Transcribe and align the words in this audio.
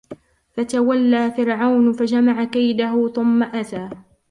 فَتَوَلَّى 0.53 1.31
فِرْعَوْنُ 1.31 1.93
فَجَمَعَ 1.93 2.43
كَيْدَهُ 2.43 3.09
ثُمَّ 3.15 3.43
أَتَى 3.43 3.89